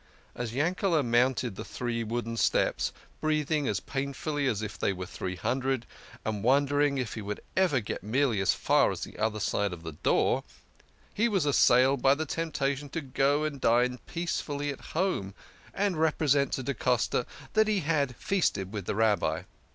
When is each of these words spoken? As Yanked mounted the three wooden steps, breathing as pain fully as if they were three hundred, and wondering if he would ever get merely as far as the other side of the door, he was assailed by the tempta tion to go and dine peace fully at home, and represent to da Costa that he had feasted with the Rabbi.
As 0.33 0.51
Yanked 0.55 0.81
mounted 0.81 1.55
the 1.55 1.63
three 1.63 2.03
wooden 2.03 2.35
steps, 2.35 2.91
breathing 3.19 3.67
as 3.67 3.79
pain 3.79 4.13
fully 4.13 4.47
as 4.47 4.63
if 4.63 4.75
they 4.79 4.91
were 4.91 5.05
three 5.05 5.35
hundred, 5.35 5.85
and 6.25 6.43
wondering 6.43 6.97
if 6.97 7.13
he 7.13 7.21
would 7.21 7.39
ever 7.55 7.79
get 7.79 8.01
merely 8.01 8.41
as 8.41 8.55
far 8.55 8.89
as 8.91 9.01
the 9.01 9.19
other 9.19 9.39
side 9.39 9.71
of 9.71 9.83
the 9.83 9.91
door, 9.91 10.43
he 11.13 11.29
was 11.29 11.45
assailed 11.45 12.01
by 12.01 12.15
the 12.15 12.25
tempta 12.25 12.75
tion 12.75 12.89
to 12.89 13.01
go 13.01 13.43
and 13.43 13.61
dine 13.61 13.99
peace 14.07 14.41
fully 14.41 14.71
at 14.71 14.81
home, 14.97 15.35
and 15.71 15.99
represent 16.01 16.51
to 16.53 16.63
da 16.63 16.73
Costa 16.73 17.27
that 17.53 17.67
he 17.67 17.81
had 17.81 18.15
feasted 18.15 18.73
with 18.73 18.85
the 18.85 18.95
Rabbi. 18.95 19.43